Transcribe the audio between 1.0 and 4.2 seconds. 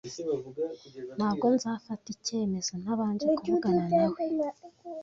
Ntabwo nzafata icyemezo ntabanje kuvugana nawe.